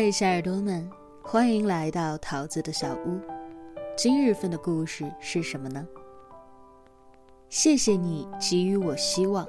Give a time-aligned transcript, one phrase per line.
[0.00, 0.88] 嘿，小耳朵们，
[1.24, 3.18] 欢迎来到桃子的小屋。
[3.96, 5.84] 今日份的故事是什么呢？
[7.48, 9.44] 谢谢你给予我希望。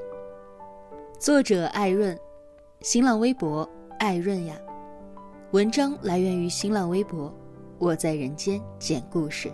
[1.20, 2.20] 作者艾润，
[2.82, 4.56] 新浪微博艾润呀。
[5.52, 7.32] 文章来源于新浪微博，
[7.78, 9.52] 我在人间讲故事。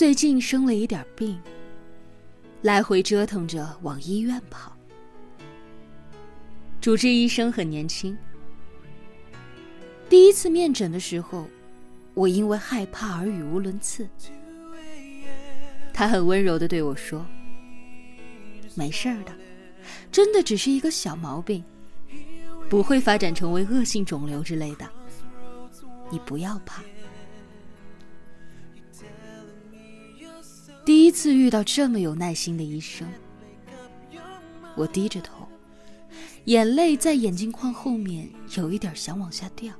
[0.00, 1.38] 最近生了一点病，
[2.62, 4.74] 来回折腾着往医院跑。
[6.80, 8.16] 主治医生很年轻。
[10.08, 11.46] 第一次面诊的时候，
[12.14, 14.08] 我因为害怕而语无伦次。
[15.92, 17.26] 他很温柔的对我说
[18.74, 19.34] ：“没事儿的，
[20.10, 21.62] 真的只是一个小毛病，
[22.70, 24.88] 不会发展成为恶性肿瘤之类的，
[26.10, 26.82] 你不要怕。”
[30.84, 33.06] 第一次遇到这么有耐心的医生，
[34.74, 35.46] 我低着头，
[36.46, 39.72] 眼泪在眼镜框后面有一点想往下掉，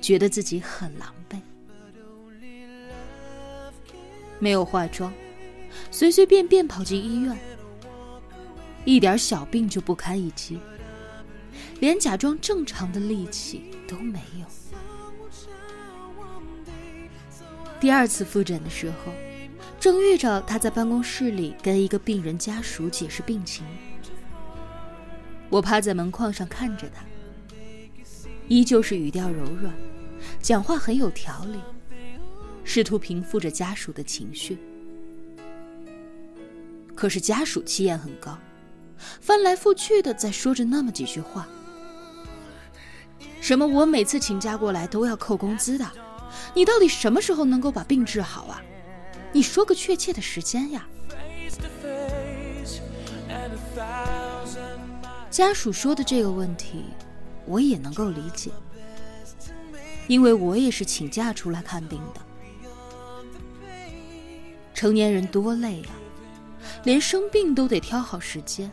[0.00, 1.38] 觉得自己很狼狈。
[4.40, 5.12] 没有化妆，
[5.90, 7.36] 随随便便跑进医院，
[8.84, 10.58] 一点小病就不堪一击，
[11.80, 14.46] 连假装正常的力气都没有。
[17.80, 19.12] 第二次复诊的时候，
[19.78, 23.64] 正遇着他在办公室里跟一个病人家属解释病情。
[25.48, 27.04] 我趴在门框上看着他，
[28.48, 29.72] 依旧是语调柔软，
[30.42, 31.58] 讲话很有条理，
[32.64, 34.58] 试图平复着家属的情绪。
[36.96, 38.36] 可是家属气焰很高，
[39.20, 41.46] 翻来覆去的在说着那么几句话，
[43.40, 45.88] 什么我每次请假过来都要扣工资的。
[46.54, 48.62] 你到底什么时候能够把病治好啊？
[49.32, 50.86] 你说个确切的时间呀！
[55.30, 56.84] 家属说的这个问题，
[57.44, 58.50] 我也能够理解，
[60.06, 62.20] 因为我也是请假出来看病的。
[64.74, 65.88] 成年人多累呀，
[66.84, 68.70] 连生病都得挑好时间，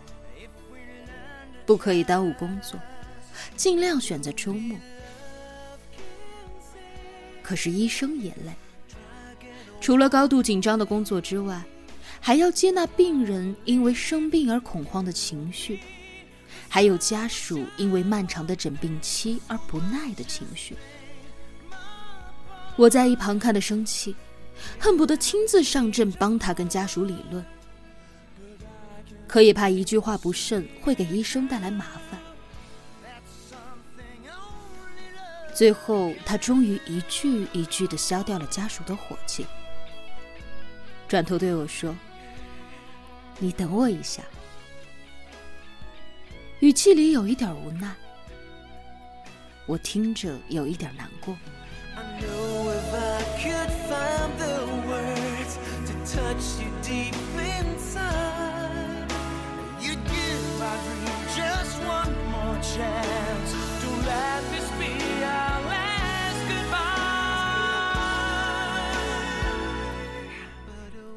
[1.65, 2.79] 不可以耽误工作，
[3.57, 4.77] 尽量选择周末。
[7.45, 8.51] 可是医生也累，
[9.79, 11.61] 除了高度紧张的工作之外，
[12.19, 15.79] 还要接纳病人因为生病而恐慌的情绪，
[16.67, 20.75] 还有家属因为漫长的诊病期而不耐的情绪。
[22.75, 24.15] 我在一旁看得生气，
[24.79, 27.45] 恨不得亲自上阵帮他跟家属理论，
[29.27, 32.14] 可也怕一句话不慎会给医生带来麻烦。
[35.55, 39.47] 最后，他终于一句一句的消掉了家属的火气，
[41.07, 41.95] 转头对我说
[43.39, 44.21] ：“你等我一下。”
[46.59, 47.95] 语气里有一点无奈，
[49.65, 51.33] 我听着有一点难过。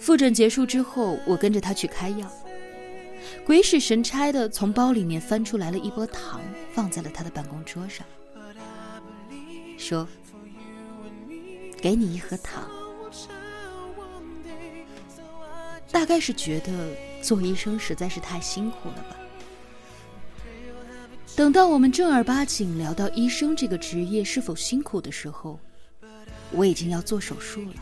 [0.08, 2.32] 复诊结束之后，我跟着他去开药，
[3.44, 6.40] 鬼使神差的从包里面翻出来了一波糖，
[6.72, 8.06] 放在了他的办公桌上，
[9.76, 10.08] 说
[11.82, 12.66] ：“给你一盒糖。”
[15.92, 16.72] 大概是觉得
[17.20, 19.16] 做医生实在是太辛苦了吧。
[21.36, 25.60] 等到我们正儿八经聊到医生这个职业是否辛苦的时候，
[26.50, 27.74] 我已经要做手术了。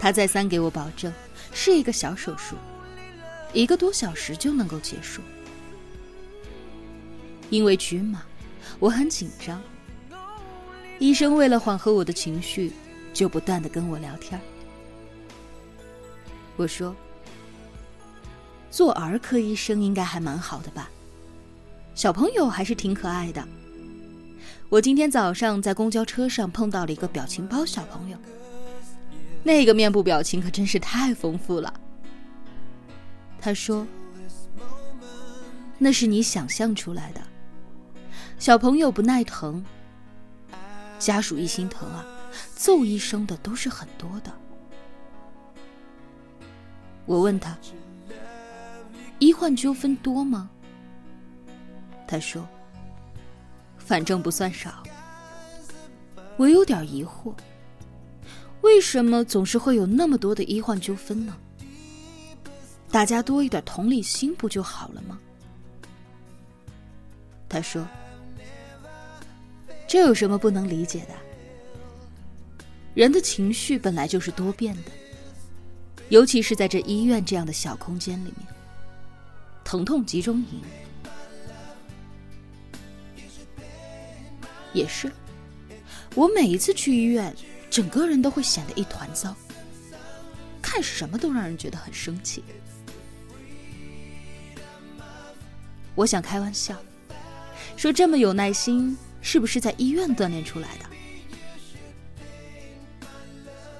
[0.00, 1.12] 他再三给我保证，
[1.52, 2.56] 是一个小手术，
[3.52, 5.20] 一个多小时就能够结束。
[7.50, 8.22] 因为局麻，
[8.78, 9.60] 我很紧张。
[10.98, 12.72] 医生为了缓和我的情绪，
[13.12, 14.40] 就不断的跟我聊天。
[16.56, 16.96] 我说
[18.70, 20.88] ：“做儿科医生应该还蛮好的吧？
[21.94, 23.46] 小朋友还是挺可爱的。
[24.70, 28.16] 我今天早上在公交车上碰到了一个表情包小朋友。”
[29.42, 31.72] 那个面部表情可真是太丰富了。
[33.40, 33.86] 他说
[35.78, 37.22] ：“那是你想象出来的。
[38.38, 39.64] 小朋友不耐疼，
[40.98, 42.04] 家属一心疼啊，
[42.54, 44.32] 揍医生的都是很多的。
[47.06, 47.56] 我问他
[49.18, 50.50] ：“医患纠纷多吗？”
[52.06, 52.46] 他说
[53.78, 54.82] ：“反正不算少。”
[56.36, 57.34] 我有点疑惑，
[58.62, 61.36] 为什么总是会有那么多的医患纠纷呢？
[62.90, 65.18] 大家多一点同理心不就好了吗？
[67.48, 67.86] 他说
[69.88, 71.14] ：“这有什么不能理解的？
[72.94, 74.90] 人的情绪本来就是多变的，
[76.08, 78.46] 尤其是在这医院这样的小空间里面，
[79.64, 80.60] 疼痛集中营
[84.72, 85.10] 也是。
[86.14, 87.34] 我每一次去医院，
[87.70, 89.34] 整个人都会显得一团糟，
[90.60, 92.44] 看什么都让人觉得很生气。
[95.94, 96.76] 我想开玩笑。”
[97.76, 100.84] 说这么有耐心，是不是在医院锻炼出来的？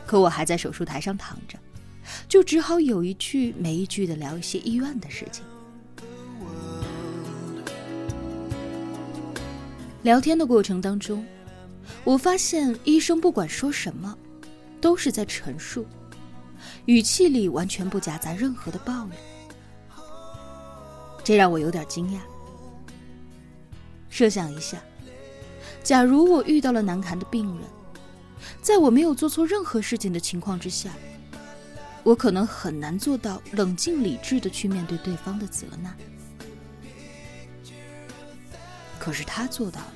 [0.07, 1.59] 可我还在手术台上躺着，
[2.27, 5.45] 就只好有一句没一句的聊一些医院的事情。
[10.03, 11.23] 聊天的过程当中，
[12.05, 14.17] 我发现医生不管说什么，
[14.81, 15.87] 都是在陈述，
[16.87, 19.17] 语气里完全不夹杂任何的抱怨，
[21.23, 22.19] 这让我有点惊讶。
[24.09, 24.83] 设想一下，
[25.83, 27.69] 假如我遇到了难堪的病人，
[28.61, 30.91] 在我没有做错任何事情的情况之下，
[32.03, 35.97] 我可能很难做到冷静理智的去面对对方的责难。
[38.99, 39.95] 可是他做到了，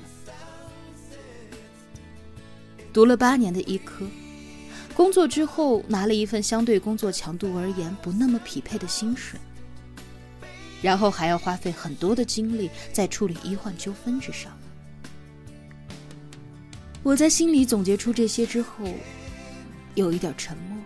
[2.95, 4.07] 读了八年的医科，
[4.93, 9.37] 工作之后拿了一份相对工作强度而言不那么匹配的薪水。
[10.81, 14.57] 然后还要花费很多的精力在处理医患纠纷之上。
[17.03, 18.85] 我在心里总结出这些之后，
[19.95, 20.77] 有一点沉默。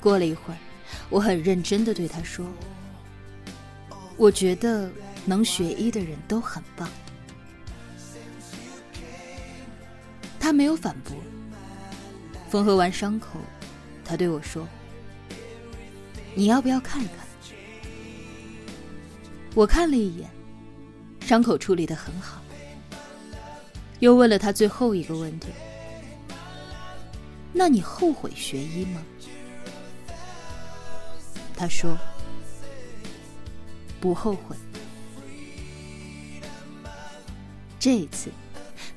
[0.00, 0.58] 过了一会儿，
[1.08, 2.44] 我很认真的对他说
[4.18, 4.90] ：“我觉得
[5.24, 6.88] 能学医的人都很棒。”
[10.54, 11.16] 没有反驳。
[12.48, 13.40] 缝合完伤口，
[14.04, 14.66] 他对我说
[16.34, 17.16] ：“你要不要看一看？”
[19.54, 20.30] 我看了一眼，
[21.20, 22.40] 伤口处理的很好。
[24.00, 25.48] 又问了他最后一个问题
[27.52, 29.02] ：“那你后悔学医吗？”
[31.56, 31.96] 他说
[34.00, 34.56] ：“不后悔。”
[37.78, 38.30] 这一次，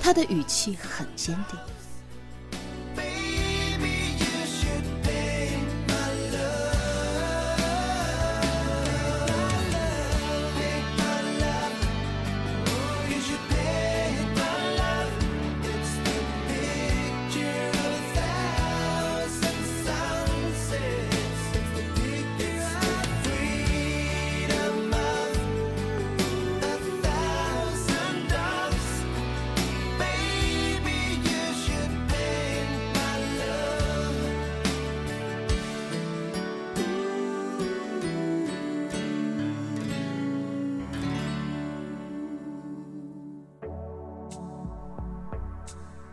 [0.08, 1.60] 他的语气很坚定。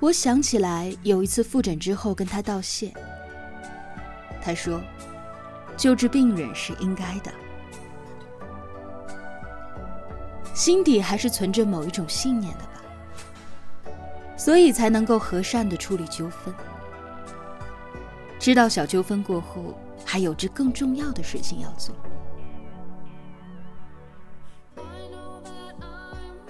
[0.01, 2.93] 我想起来有一次复诊之后跟他道谢，
[4.43, 4.83] 他说
[5.79, 7.33] ：“救治病人是应该的。”
[10.53, 12.83] 心底还是存着某一种信念的吧，
[14.37, 16.53] 所以才能够和善的处理纠纷。
[18.39, 19.75] 知道小纠纷过后，
[20.05, 21.97] 还有着更重要的事情要做。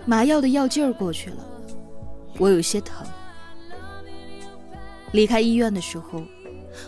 [0.04, 1.44] 麻药的药劲儿过去了，
[2.38, 3.06] 我有些疼。
[5.14, 6.24] 离开医院的时候，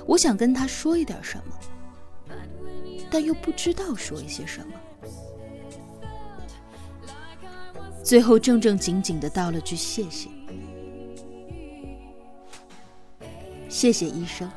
[0.05, 2.35] 我想跟他说一点什么，
[3.09, 4.73] 但又不知道说一些什么。
[8.03, 10.29] 最后正正经经的道了句谢谢，
[13.69, 14.51] 谢谢医生，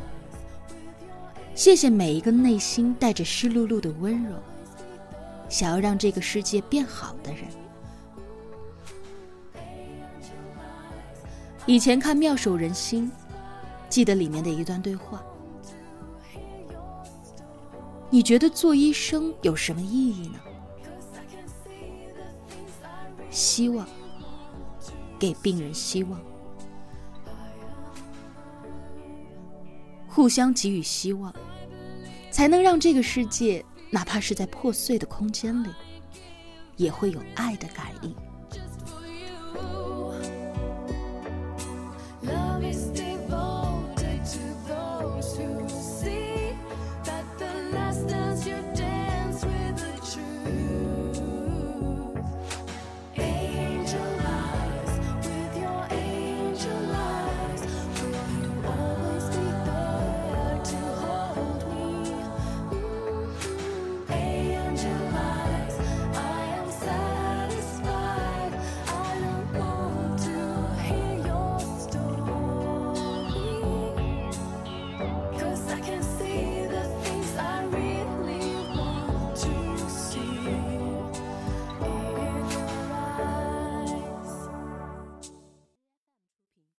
[1.53, 4.33] 谢谢每一个内心带着湿漉漉的温柔，
[5.47, 7.43] 想要让这个世界变好的人。
[11.67, 13.11] 以前看《妙手仁心》。
[13.89, 15.23] 记得里面的一段对话，
[18.09, 20.39] 你觉得做医生有什么意义呢？
[23.31, 23.87] 希望，
[25.17, 26.19] 给病人希望，
[30.07, 31.33] 互相给予希望，
[32.31, 35.69] 才能让这个世界，哪怕是在破碎的空间里，
[36.75, 38.15] 也会有爱的感应。